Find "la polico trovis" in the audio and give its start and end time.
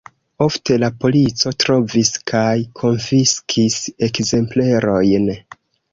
0.83-2.11